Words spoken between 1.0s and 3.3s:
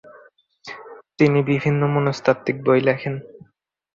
তিনি বিভিন্ন মনস্তাত্ত্বিক বই লেখেন।